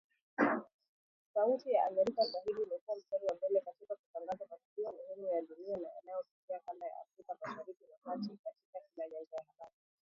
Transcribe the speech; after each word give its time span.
Sauti 1.33 1.71
ya 1.71 1.85
Amerika 1.85 2.23
Swahili 2.25 2.61
imekua 2.63 2.95
mstari 2.95 3.25
wa 3.25 3.35
mbele 3.35 3.61
katika 3.61 3.95
kutangaza 3.95 4.45
matukio 4.51 4.91
muhimu 4.91 5.27
ya 5.27 5.41
dunia 5.41 5.77
na 5.77 5.89
yanayotokea 5.89 6.59
kanda 6.65 6.85
ya 6.85 7.01
Afrika 7.01 7.35
Mashariki 7.41 7.83
na 7.91 7.97
Kati, 8.03 8.29
katika 8.43 8.79
kila 8.95 9.07
nyanja 9.07 9.37
ya 9.37 9.43
habari. 9.43 9.75